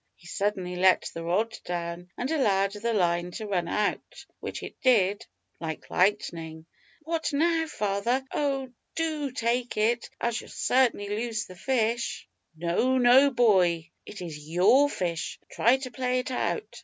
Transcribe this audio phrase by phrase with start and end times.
[0.15, 4.81] He suddenly let the rod down and allowed the line to run out, which it
[4.81, 5.27] did
[5.59, 6.65] like lightning.
[7.03, 8.25] "What now, father?
[8.31, 8.71] Oh!
[8.95, 12.27] do take it I shall certainly lose the fish."
[12.57, 16.79] "No, no, boy; it is your fish; try to play it out."